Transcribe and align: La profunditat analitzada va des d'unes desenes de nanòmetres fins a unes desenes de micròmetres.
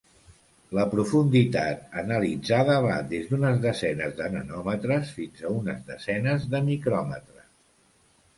La 0.75 0.83
profunditat 0.93 1.83
analitzada 2.03 2.77
va 2.85 2.95
des 3.11 3.27
d'unes 3.33 3.61
desenes 3.67 4.17
de 4.23 4.31
nanòmetres 4.37 5.13
fins 5.19 5.45
a 5.45 5.53
unes 5.59 5.85
desenes 5.93 6.49
de 6.57 6.65
micròmetres. 6.73 7.49